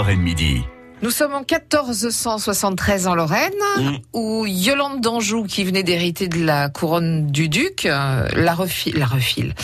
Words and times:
Lorraine 0.00 0.22
Midi. 0.22 0.62
Nous 1.02 1.10
sommes 1.10 1.34
en 1.34 1.40
1473 1.40 3.06
en 3.06 3.14
Lorraine, 3.14 3.52
Mm. 3.78 3.96
où 4.14 4.46
Yolande 4.46 5.02
d'Anjou, 5.02 5.44
qui 5.44 5.62
venait 5.62 5.82
d'hériter 5.82 6.26
de 6.26 6.42
la 6.42 6.70
couronne 6.70 7.26
du 7.26 7.50
duc, 7.50 7.84
euh, 7.84 8.26
la 8.34 8.54
refile, 8.54 8.96
la 8.98 9.04
refile, 9.04 9.54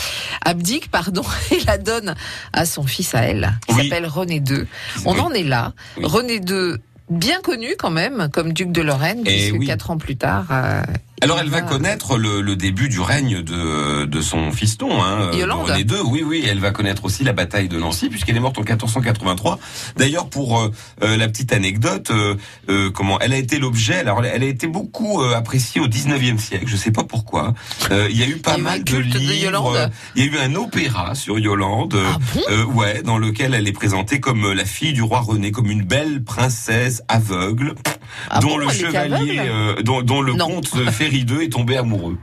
abdique, 0.45 0.91
pardon, 0.91 1.23
et 1.51 1.59
la 1.65 1.79
donne 1.79 2.13
à 2.53 2.67
son 2.67 2.83
fils 2.83 3.15
à 3.15 3.21
elle, 3.21 3.49
qui 3.67 3.73
Oui. 3.73 3.89
s'appelle 3.89 4.05
René 4.05 4.35
II. 4.47 4.65
On 5.05 5.13
Oui. 5.15 5.19
en 5.21 5.31
est 5.31 5.41
là. 5.43 5.73
Oui. 5.97 6.03
René 6.05 6.35
II, 6.35 6.75
bien 7.09 7.41
connu 7.41 7.69
quand 7.79 7.89
même, 7.89 8.29
comme 8.31 8.53
duc 8.53 8.71
de 8.71 8.83
Lorraine, 8.83 9.23
Eh 9.25 9.49
puisque 9.49 9.65
quatre 9.65 9.89
ans 9.89 9.97
plus 9.97 10.17
tard. 10.17 10.45
euh, 10.51 10.83
Alors 11.23 11.39
elle 11.39 11.49
va 11.49 11.61
connaître 11.61 12.17
le, 12.17 12.41
le 12.41 12.55
début 12.55 12.89
du 12.89 12.99
règne 12.99 13.41
de, 13.41 14.05
de 14.05 14.21
son 14.21 14.51
fiston, 14.51 15.01
hein, 15.01 15.31
euh, 15.33 15.37
Yolande. 15.37 15.65
de 15.67 15.71
René 15.71 15.81
II. 15.81 16.01
Oui, 16.05 16.23
oui, 16.23 16.45
elle 16.47 16.59
va 16.59 16.69
connaître 16.69 17.05
aussi 17.05 17.23
la 17.23 17.33
bataille 17.33 17.67
de 17.69 17.79
Nancy 17.79 18.07
puisqu'elle 18.09 18.37
est 18.37 18.39
morte 18.39 18.59
en 18.59 18.61
1483. 18.61 19.57
D'ailleurs, 19.97 20.29
pour 20.29 20.59
euh, 20.61 20.71
euh, 21.01 21.17
la 21.17 21.27
petite 21.27 21.53
anecdote, 21.53 22.11
euh, 22.11 22.35
euh, 22.69 22.91
comment 22.91 23.19
elle 23.19 23.33
a 23.33 23.37
été 23.37 23.57
l'objet. 23.57 23.95
Alors, 23.95 24.23
elle 24.23 24.43
a 24.43 24.45
été 24.45 24.67
beaucoup 24.67 25.23
appréciée 25.23 25.81
au 25.81 25.87
19e 25.87 26.37
siècle. 26.37 26.65
Je 26.67 26.75
sais 26.75 26.91
pas 26.91 27.03
pourquoi. 27.03 27.55
Euh, 27.89 28.07
Il 28.11 28.17
y 28.17 28.23
a 28.23 28.27
eu 28.27 28.37
pas 28.37 28.57
mal 28.57 28.83
de 28.83 28.97
livres. 28.97 29.89
Il 30.15 30.23
y 30.23 30.27
a 30.29 30.31
eu 30.31 30.37
un 30.37 30.53
opéra 30.53 31.15
sur 31.15 31.39
Yolande. 31.39 31.97
Ah 31.97 32.17
bon? 32.35 32.73
ouais, 32.75 33.01
dans 33.01 33.17
lequel 33.17 33.55
elle 33.55 33.67
est 33.67 33.71
présentée 33.73 34.19
comme 34.19 34.53
la 34.53 34.65
fille 34.65 34.93
du 34.93 35.01
roi 35.01 35.21
René, 35.21 35.51
comme 35.51 35.71
une 35.71 35.83
belle 35.83 36.23
princesse 36.23 37.01
aveugle, 37.07 37.73
Ah 38.29 38.39
dont 38.39 38.49
bon, 38.49 38.57
le 38.57 38.69
chevalier, 38.69 39.39
euh, 39.39 39.81
dont, 39.83 40.01
dont 40.01 40.21
le 40.21 40.33
Non. 40.33 40.47
comte 40.47 40.69
Ferry 40.91 41.25
II 41.29 41.43
est 41.43 41.51
tombé 41.51 41.77
amoureux. 41.77 42.17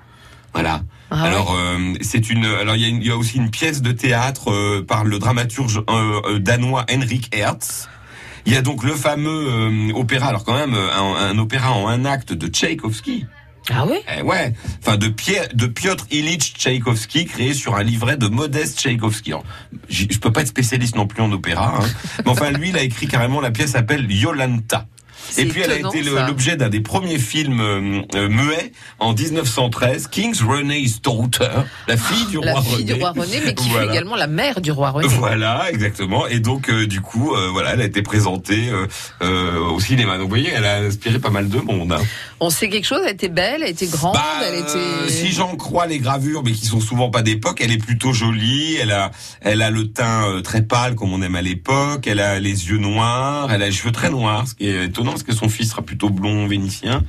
Voilà. 0.53 0.83
Ah 1.11 1.23
ouais. 1.23 1.29
alors 1.29 1.55
euh, 1.57 1.93
c'est 2.01 2.31
une. 2.31 2.45
Alors 2.47 2.77
il 2.77 2.83
y, 2.83 2.85
a 2.87 2.89
y 2.89 3.11
aussi 3.13 3.37
une 3.39 3.51
pièce 3.51 3.83
de 3.83 3.93
théâtre 3.93 4.51
euh, 4.53 4.85
par 4.87 5.05
le 5.05 5.19
dramaturge 5.19 5.83
euh, 5.91 6.21
euh, 6.27 6.39
danois 6.39 6.87
Henrik 6.91 7.35
Hertz. 7.35 7.89
Il 8.47 8.53
y 8.53 8.57
a 8.57 8.63
donc 8.63 8.85
le 8.85 8.93
fameux 8.93 9.47
euh, 9.49 9.93
opéra. 9.95 10.29
Alors 10.29 10.45
quand 10.45 10.55
même 10.57 10.75
euh, 10.75 10.89
un, 10.95 11.31
un 11.31 11.39
opéra 11.39 11.73
en 11.73 11.89
un 11.89 12.05
acte 12.05 12.33
de 12.33 12.47
Tchaïkovski. 12.47 13.27
Ah 13.73 13.87
oui 13.89 13.97
Eh 14.19 14.21
ouais, 14.23 14.53
enfin 14.83 14.99
de, 14.99 15.09
Pierre, 15.09 15.49
de 15.55 15.67
Piotr 15.67 16.05
Ilyich 16.11 16.53
Tchaïkovski, 16.59 17.25
créé 17.25 17.55
sur 17.55 17.75
un 17.77 17.83
livret 17.83 18.19
de 18.19 18.27
Modeste 18.29 18.79
Tchaïkovski. 18.79 19.31
Alors, 19.33 19.45
j- 19.89 20.07
Je 20.11 20.19
peux 20.19 20.31
pas 20.31 20.43
être 20.43 20.49
spécialiste 20.49 20.97
non 20.97 21.07
plus 21.07 21.23
en 21.23 21.33
opéra, 21.33 21.79
hein. 21.81 21.87
mais 22.27 22.31
enfin 22.31 22.51
lui, 22.51 22.69
il 22.69 22.77
a 22.77 22.83
écrit 22.83 23.07
carrément 23.09 23.41
la 23.41 23.51
pièce 23.51 23.71
s'appelle 23.71 24.11
Yolanta. 24.13 24.87
Et 25.39 25.47
puis 25.47 25.63
elle 25.63 25.73
a 25.73 25.79
été 25.79 26.03
l'objet 26.03 26.57
d'un 26.57 26.69
des 26.69 26.81
premiers 26.81 27.19
films 27.19 27.61
euh, 27.61 28.03
euh, 28.15 28.29
muets 28.29 28.73
en 28.99 29.13
1913, 29.15 30.09
King's 30.09 30.43
René's 30.43 31.01
Daughter, 31.03 31.49
la 31.89 31.97
fille 31.97 32.27
du 32.27 32.41
La 32.41 32.53
roi 32.53 32.63
fille 32.63 32.75
René. 32.77 32.85
du 32.85 32.95
roi 32.95 33.11
René, 33.11 33.43
mais 33.45 33.55
qui 33.55 33.69
Voilà. 33.69 33.85
fut 33.87 33.91
également 33.93 34.17
la 34.17 34.27
mère 34.27 34.61
du 34.61 34.71
roi 34.73 34.91
René. 34.91 35.09
Voilà, 35.09 35.67
exactement. 35.71 36.27
Et 36.27 36.41
donc, 36.41 36.69
euh, 36.69 36.87
du 36.87 37.01
coup, 37.01 37.35
euh, 37.35 37.49
voilà, 37.53 37.75
elle 37.75 37.81
a 37.81 37.85
été 37.85 38.03
présentée 38.03 38.71
au 39.21 39.81
cinéma. 39.81 40.13
Donc, 40.15 40.23
vous 40.25 40.29
voyez, 40.29 40.51
elle 40.55 40.65
a 40.65 40.79
inspiré 40.79 41.19
pas 41.19 41.31
mal 41.31 41.49
de 41.49 41.59
monde. 41.59 41.93
hein. 41.93 42.03
On 42.41 42.51
sait 42.51 42.69
quelque 42.69 42.87
chose, 42.87 43.01
elle 43.05 43.15
était 43.15 43.29
belle, 43.29 43.63
elle 43.63 43.71
était 43.71 43.87
grande, 43.87 44.15
Bah, 44.15 44.25
elle 44.47 44.59
était... 44.61 45.09
si 45.13 45.33
j'en 45.33 45.57
crois 45.57 45.87
les 45.87 45.99
gravures, 45.99 46.43
mais 46.45 46.53
qui 46.53 46.67
sont 46.67 46.81
souvent 46.81 47.11
pas 47.11 47.23
d'époque, 47.23 47.61
elle 47.63 47.73
est 47.73 47.79
plutôt 47.79 48.13
jolie. 48.13 48.77
Elle 48.81 48.91
a, 48.93 49.11
elle 49.41 49.63
a 49.63 49.71
le 49.71 49.89
teint 49.91 50.41
très 50.43 50.63
pâle 50.63 50.95
comme 50.95 51.13
on 51.13 51.23
aime 51.23 51.37
à 51.37 51.43
l'époque. 51.43 52.07
Elle 52.07 52.21
a 52.21 52.41
les 52.41 52.69
yeux 52.69 52.79
noirs. 52.79 53.51
Elle 53.53 53.63
a 53.63 53.67
les 53.67 53.73
cheveux 53.73 53.93
très 53.93 54.11
noirs, 54.11 54.47
ce 54.49 54.55
qui 54.55 54.69
est 54.69 54.85
étonnant 54.87 55.14
parce 55.15 55.23
que 55.23 55.35
son 55.35 55.49
fils 55.49 55.71
sera 55.71 55.83
plutôt 55.83 56.11
blond 56.11 56.47
vénitien. 56.47 57.03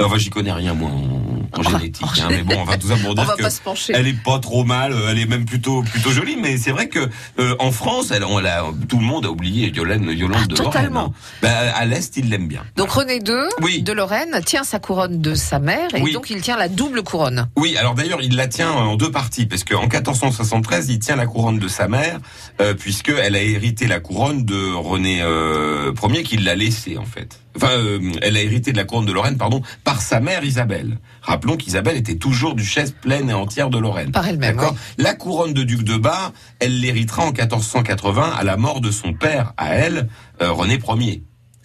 Euh, 0.00 0.04
Enfin, 0.04 0.18
j'y 0.18 0.30
connais 0.30 0.52
rien 0.52 0.74
moi 0.74 0.90
en, 0.90 0.94
en 0.96 1.62
Oh, 1.64 1.78
génétique, 1.78 2.06
hein, 2.20 2.26
mais 2.30 2.42
bon, 2.42 2.56
on 2.60 2.64
va 2.64 2.76
tout 2.76 2.88
ça 2.88 2.96
pour 2.96 3.10
On 3.10 3.14
dire 3.14 3.34
que 3.36 3.92
elle 3.92 4.06
est 4.08 4.22
pas 4.22 4.38
trop 4.38 4.64
mal. 4.64 4.92
euh, 4.92 5.08
Elle 5.10 5.18
est 5.18 5.26
même 5.26 5.44
plutôt, 5.44 5.82
plutôt 5.82 6.10
jolie. 6.10 6.36
Mais 6.40 6.56
c'est 6.56 6.70
vrai 6.72 6.88
que 6.88 7.08
euh, 7.38 7.54
en 7.58 7.70
France, 7.72 8.10
elle, 8.10 8.24
on 8.24 8.38
l'a- 8.38 8.64
tout 8.88 8.98
le 8.98 9.04
monde 9.04 9.26
a 9.26 9.30
oublié 9.30 9.70
Yolande, 9.74 10.04
Yolande 10.10 10.40
Ah, 10.44 10.46
de 10.46 10.54
totalement. 10.54 11.00
Lorraine. 11.00 11.12
hein. 11.14 11.70
Bah, 11.70 11.76
à 11.76 11.84
l'est, 11.84 12.16
ils 12.16 12.28
l'aiment 12.28 12.48
bien. 12.48 12.62
Donc 12.76 12.90
René 12.90 13.16
II 13.16 13.34
Oui. 13.60 13.82
de 13.82 13.92
Lorraine 13.92 14.40
tient 14.44 14.64
sa 14.64 14.78
couronne 14.78 15.20
de 15.20 15.34
sa 15.34 15.58
mère 15.58 15.94
et 15.94 16.02
Oui. 16.02 16.12
donc 16.12 16.30
il 16.30 16.40
tient 16.40 16.56
la 16.56 16.68
double 16.68 17.02
couronne. 17.02 17.48
Oui, 17.56 17.76
alors 17.76 17.94
d'ailleurs, 17.94 18.20
il 18.22 18.34
la 18.36 18.48
tient 18.48 18.70
en 18.70 18.96
deux 18.96 19.10
parties, 19.10 19.46
parce 19.46 19.64
qu'en 19.64 19.82
1473, 19.86 20.88
il 20.88 20.98
tient 20.98 21.16
la 21.16 21.26
couronne 21.26 21.58
de 21.58 21.68
sa 21.68 21.86
mère, 21.88 22.18
euh, 22.60 22.74
puisqu'elle 22.74 23.36
a 23.36 23.42
hérité 23.42 23.86
la 23.86 24.00
couronne 24.00 24.44
de 24.44 24.72
René 24.74 25.20
euh, 25.22 25.92
Ier, 26.10 26.22
qui 26.22 26.36
l'a 26.38 26.54
laissée, 26.54 26.96
en 26.98 27.04
fait. 27.04 27.38
Enfin, 27.56 27.70
euh, 27.72 28.12
elle 28.22 28.36
a 28.36 28.42
hérité 28.42 28.72
de 28.72 28.76
la 28.76 28.84
couronne 28.84 29.06
de 29.06 29.12
Lorraine, 29.12 29.36
pardon, 29.36 29.62
par 29.84 30.00
sa 30.00 30.20
mère 30.20 30.44
Isabelle. 30.44 30.98
Rappelons 31.22 31.56
qu'Isabelle 31.56 31.96
était 31.96 32.16
toujours 32.16 32.54
duchesse 32.54 32.92
pleine 32.92 33.30
et 33.30 33.34
entière 33.34 33.70
de 33.70 33.78
Lorraine. 33.78 34.12
Par 34.12 34.26
elle-même, 34.26 34.56
D'accord 34.56 34.74
La 34.98 35.14
couronne 35.14 35.52
de 35.52 35.62
duc 35.62 35.82
de 35.82 35.96
Bar, 35.96 36.32
elle 36.60 36.80
l'héritera 36.80 37.24
en 37.24 37.32
1480 37.32 38.32
à 38.38 38.44
la 38.44 38.56
mort 38.56 38.80
de 38.80 38.90
son 38.90 39.12
père, 39.12 39.52
à 39.56 39.74
elle, 39.74 40.08
euh, 40.40 40.50
René 40.50 40.78
Ier. 40.98 41.22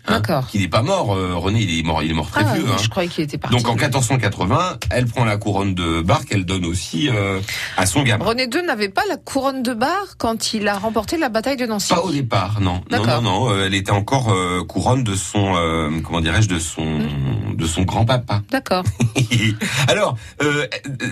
Hein, 0.09 0.13
D'accord. 0.21 0.47
Qui 0.47 0.59
n'est 0.59 0.67
pas 0.69 0.81
mort, 0.83 1.13
euh, 1.15 1.35
René, 1.35 1.61
il 1.61 1.79
est 1.79 1.83
mort, 1.83 2.01
il 2.01 2.11
est 2.11 2.13
mort 2.13 2.29
très 2.31 2.43
Ah, 2.45 2.53
vieux. 2.53 2.63
oui, 2.65 2.71
hein. 2.73 2.77
je 2.81 2.87
croyais 2.89 3.09
qu'il 3.09 3.23
était 3.25 3.37
parti. 3.37 3.55
Donc 3.57 3.67
en 3.67 3.75
1480, 3.75 4.77
elle 4.89 5.05
prend 5.05 5.25
la 5.25 5.35
couronne 5.37 5.75
de 5.75 6.01
Bar 6.01 6.25
qu'elle 6.25 6.45
donne 6.45 6.65
aussi 6.65 7.09
euh, 7.09 7.39
à 7.75 7.85
son 7.85 8.03
gamin. 8.03 8.23
René 8.23 8.43
II 8.43 8.61
n'avait 8.65 8.87
pas 8.89 9.01
la 9.09 9.17
couronne 9.17 9.63
de 9.63 9.73
Bar 9.73 10.15
quand 10.17 10.53
il 10.53 10.67
a 10.69 10.77
remporté 10.77 11.17
la 11.17 11.27
bataille 11.29 11.57
de 11.57 11.65
Nancy? 11.65 11.89
Pas 11.93 12.01
au 12.01 12.11
départ, 12.11 12.61
non. 12.61 12.81
Non, 12.89 13.03
non, 13.05 13.21
non. 13.21 13.49
euh, 13.51 13.65
elle 13.65 13.73
était 13.73 13.91
encore 13.91 14.33
couronne 14.67 15.03
de 15.03 15.15
son, 15.15 15.53
comment 16.05 16.21
dirais-je, 16.21 16.47
de 16.47 16.59
son, 16.59 16.85
Hmm. 16.87 17.55
de 17.55 17.65
son 17.65 17.83
grand-papa. 17.83 18.41
D'accord. 18.49 18.83
Alors, 19.89 20.15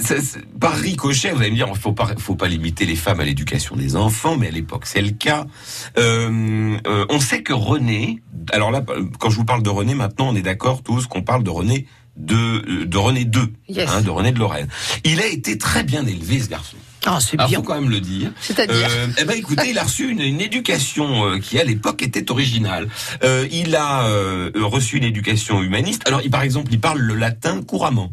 ça- 0.02 0.16
par 0.60 0.74
ricochet, 0.74 1.32
vous 1.32 1.40
allez 1.42 1.52
me 1.52 1.56
dire, 1.56 1.68
faut 1.76 1.92
pas, 1.94 2.08
faut 2.18 2.36
pas 2.36 2.48
limiter 2.48 2.86
les 2.86 2.96
femmes 2.96 3.20
à 3.20 3.26
l'éducation 3.26 3.76
des 3.76 3.96
enfants, 3.96 4.38
mais 4.38 4.48
à 4.48 4.52
l'époque 4.52 4.86
c'est 4.86 5.02
le 5.02 5.12
cas. 5.12 5.46
On 5.98 7.20
sait 7.20 7.44
que 7.44 7.54
René, 7.54 8.22
alors 8.52 8.72
là, 8.72 8.82
quand 9.20 9.30
je 9.30 9.36
vous 9.36 9.46
parle 9.46 9.64
de 9.64 9.70
René, 9.70 9.94
maintenant 9.96 10.30
on 10.30 10.36
est 10.36 10.42
d'accord 10.42 10.84
tous 10.84 11.08
qu'on 11.08 11.22
parle 11.24 11.44
de 11.44 11.50
René 11.50 11.88
de, 12.18 12.84
de 12.86 12.98
René 12.98 13.22
II, 13.22 13.52
Yes. 13.68 13.90
hein, 13.90 14.02
de 14.02 14.10
René 14.10 14.32
de 14.32 14.40
Lorraine. 14.40 14.68
Il 15.04 15.20
a 15.22 15.28
été 15.28 15.58
très 15.58 15.84
bien 15.84 16.06
élevé 16.06 16.40
ce 16.40 16.48
garçon. 16.48 16.78
Ah, 17.06 17.20
c'est 17.20 17.38
Alors 17.38 17.50
bien. 17.50 17.60
faut 17.60 17.66
quand 17.66 17.76
même 17.80 17.90
le 17.90 18.00
dire. 18.00 18.32
C'est-à-dire 18.40 18.88
Euh, 18.90 19.08
eh 19.20 19.26
ben 19.26 19.38
écoutez, 19.38 19.70
il 19.70 19.78
a 19.78 19.84
reçu 19.84 20.10
une, 20.10 20.22
une 20.22 20.40
éducation 20.42 21.26
euh, 21.28 21.40
qui 21.40 21.60
à 21.60 21.64
l'époque 21.66 22.02
était 22.02 22.32
originale. 22.32 22.88
Euh, 23.24 23.48
il 23.52 23.76
a 23.76 24.06
euh, 24.08 24.50
reçu 24.56 24.98
une 24.98 25.04
éducation 25.04 25.62
humaniste. 25.62 26.04
Alors, 26.08 26.22
il, 26.24 26.32
par 26.32 26.42
exemple, 26.42 26.72
il 26.72 26.80
parle 26.80 27.00
le 27.00 27.14
latin 27.16 27.62
couramment, 27.62 28.12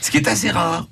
ce 0.00 0.10
qui 0.10 0.16
est 0.16 0.28
assez 0.28 0.50
rare. 0.50 0.88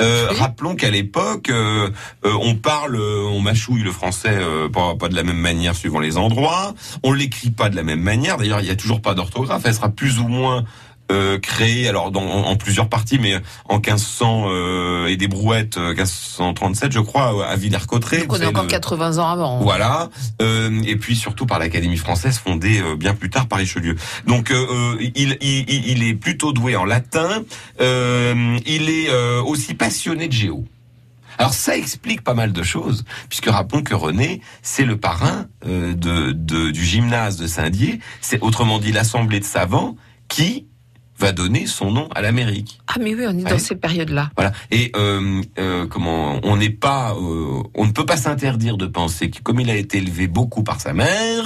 Euh. 0.00 0.28
Rappelons 0.30 0.74
qu'à 0.74 0.90
l'époque, 0.90 1.48
euh, 1.50 1.90
euh, 2.24 2.32
on 2.40 2.54
parle, 2.54 2.96
euh, 2.96 3.24
on 3.24 3.40
mâchouille 3.40 3.82
le 3.82 3.92
français 3.92 4.32
euh, 4.32 4.68
pas, 4.68 4.94
pas 4.96 5.08
de 5.08 5.14
la 5.14 5.22
même 5.22 5.38
manière 5.38 5.74
suivant 5.74 6.00
les 6.00 6.16
endroits. 6.16 6.74
On 7.02 7.12
l'écrit 7.12 7.50
pas 7.50 7.68
de 7.68 7.76
la 7.76 7.82
même 7.82 8.00
manière. 8.00 8.36
D'ailleurs, 8.36 8.60
il 8.60 8.66
y 8.66 8.70
a 8.70 8.76
toujours 8.76 9.00
pas 9.00 9.14
d'orthographe. 9.14 9.62
Elle 9.64 9.74
sera 9.74 9.88
plus 9.88 10.18
ou 10.18 10.28
moins 10.28 10.64
euh, 11.12 11.38
créée, 11.38 11.88
alors 11.88 12.10
dans, 12.10 12.22
en, 12.22 12.42
en 12.46 12.56
plusieurs 12.56 12.88
parties, 12.88 13.18
mais 13.18 13.34
en 13.68 13.76
1500 13.76 14.46
euh, 14.48 15.06
et 15.06 15.16
des 15.16 15.28
brouettes, 15.28 15.76
euh, 15.76 15.94
1537, 15.94 16.92
je 16.92 16.98
crois, 17.00 17.46
à 17.46 17.56
Villers-Cotterêts. 17.56 18.26
Donc 18.26 18.32
on 18.38 18.40
est 18.42 18.46
encore 18.46 18.62
le- 18.64 18.68
80 18.68 19.18
ans 19.18 19.28
avant. 19.28 19.58
voilà, 19.60 20.10
euh, 20.42 20.80
et 20.86 20.96
puis 20.96 21.14
surtout 21.16 21.46
par 21.46 21.58
l'Académie 21.58 21.96
française 21.96 22.38
fondée 22.38 22.80
euh, 22.80 22.96
bien 22.96 23.14
plus 23.14 23.30
tard 23.30 23.46
par 23.46 23.58
Richelieu. 23.58 23.96
Donc 24.26 24.50
euh, 24.50 24.66
euh, 24.70 24.96
il, 25.14 25.36
il, 25.40 25.64
il- 25.68 25.88
il 25.90 26.02
est 26.02 26.14
plutôt 26.14 26.52
doué 26.52 26.74
en 26.76 26.84
latin, 26.84 27.42
euh, 27.80 28.58
il 28.66 28.88
est 28.88 29.08
euh, 29.10 29.42
aussi 29.42 29.74
passionné 29.74 30.28
de 30.28 30.32
géo. 30.32 30.64
Alors 31.38 31.52
ça 31.52 31.76
explique 31.76 32.22
pas 32.22 32.32
mal 32.34 32.52
de 32.52 32.62
choses, 32.62 33.04
puisque 33.28 33.46
rappelons 33.50 33.82
que 33.82 33.94
René, 33.94 34.40
c'est 34.62 34.84
le 34.86 34.96
parrain 34.96 35.46
euh, 35.66 35.92
de, 35.94 36.32
de- 36.32 36.70
du 36.70 36.84
gymnase 36.84 37.36
de 37.36 37.46
Saint-Dié, 37.46 38.00
c'est 38.22 38.40
autrement 38.40 38.78
dit 38.78 38.90
l'assemblée 38.92 39.38
de 39.40 39.44
savants 39.44 39.96
qui 40.28 40.66
va 41.18 41.32
donner 41.32 41.66
son 41.66 41.90
nom 41.90 42.08
à 42.14 42.22
l'Amérique. 42.22 42.78
Ah 42.88 42.94
mais 43.00 43.14
oui, 43.14 43.24
on 43.26 43.38
est 43.38 43.44
dans 43.44 43.58
ces 43.58 43.76
périodes-là. 43.76 44.30
Voilà. 44.36 44.52
Et 44.70 44.92
euh, 44.96 45.42
euh, 45.58 45.86
comment 45.86 46.40
on 46.42 46.56
n'est 46.56 46.70
pas, 46.70 47.14
euh, 47.14 47.62
on 47.74 47.86
ne 47.86 47.92
peut 47.92 48.06
pas 48.06 48.16
s'interdire 48.16 48.76
de 48.76 48.86
penser 48.86 49.30
que 49.30 49.40
comme 49.40 49.60
il 49.60 49.70
a 49.70 49.76
été 49.76 49.98
élevé 49.98 50.26
beaucoup 50.26 50.62
par 50.62 50.80
sa 50.80 50.92
mère. 50.92 51.44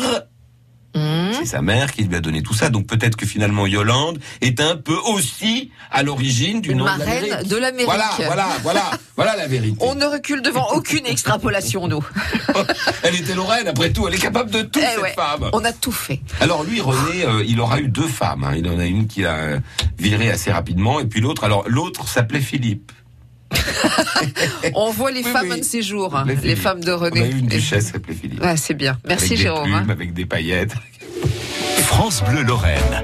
C'est 1.40 1.46
sa 1.50 1.62
mère 1.62 1.92
qui 1.92 2.04
lui 2.04 2.14
a 2.16 2.20
donné 2.20 2.42
tout 2.42 2.54
ça. 2.54 2.68
Donc 2.70 2.86
peut-être 2.86 3.16
que 3.16 3.26
finalement 3.26 3.66
Yolande 3.66 4.18
est 4.40 4.60
un 4.60 4.76
peu 4.76 4.96
aussi 5.06 5.70
à 5.90 6.02
l'origine 6.02 6.60
du 6.60 6.74
nom 6.74 6.84
de 6.84 6.90
marraine 6.98 7.42
de 7.46 7.56
l'Amérique. 7.56 7.86
Voilà, 7.86 8.10
voilà, 8.18 8.48
voilà, 8.62 8.90
voilà 9.16 9.36
la 9.36 9.46
vérité. 9.46 9.76
On 9.80 9.94
ne 9.94 10.04
recule 10.06 10.42
devant 10.42 10.66
aucune 10.74 11.06
extrapolation, 11.06 11.88
nous. 11.88 12.04
Elle 13.02 13.16
était 13.16 13.34
Lorraine, 13.34 13.68
après 13.68 13.90
tout, 13.92 14.06
elle 14.08 14.14
est 14.14 14.18
capable 14.18 14.50
de 14.50 14.62
tout 14.62 14.80
Eh 14.82 14.86
cette 14.94 15.00
ouais. 15.02 15.12
femme. 15.14 15.48
On 15.52 15.64
a 15.64 15.72
tout 15.72 15.92
fait. 15.92 16.20
Alors 16.40 16.62
lui, 16.64 16.80
René, 16.80 17.24
euh, 17.24 17.44
il 17.46 17.60
aura 17.60 17.80
eu 17.80 17.88
deux 17.88 18.06
femmes. 18.06 18.44
hein. 18.44 18.54
Il 18.56 18.68
en 18.68 18.78
a 18.78 18.84
une 18.86 19.06
qui 19.06 19.24
a 19.24 19.58
viré 19.98 20.30
assez 20.30 20.50
rapidement, 20.52 21.00
et 21.00 21.06
puis 21.06 21.20
l'autre. 21.20 21.44
Alors 21.44 21.64
l'autre 21.68 22.08
s'appelait 22.08 22.40
Philippe. 22.40 22.92
On 24.74 24.90
voit 24.90 25.10
les 25.10 25.22
Oui, 25.24 25.30
femmes 25.32 25.48
oui. 25.50 25.58
de 25.60 25.64
ces 25.64 25.82
jours, 25.82 26.14
hein, 26.16 26.24
les 26.26 26.36
Philippe. 26.36 26.58
femmes 26.58 26.84
de 26.84 26.92
On 26.92 27.02
a 27.02 27.06
eu 27.08 27.10
René. 27.10 27.30
une 27.30 27.46
duchesse 27.46 27.86
s'appelait 27.92 28.14
Philippe. 28.14 28.40
Ah, 28.42 28.56
c'est 28.56 28.74
bien. 28.74 28.98
Merci 29.06 29.32
avec 29.32 29.38
Jérôme. 29.38 29.66
Des 29.68 29.72
hein. 29.74 29.86
avec 29.88 30.12
des 30.12 30.26
paillettes. 30.26 30.74
France 31.90 32.22
Bleu 32.22 32.42
Lorraine. 32.44 33.02